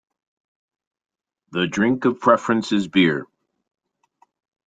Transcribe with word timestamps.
The 1.51 1.67
drink 1.67 2.05
of 2.05 2.19
preference 2.19 2.71
is 2.71 2.87
beer. 2.87 3.27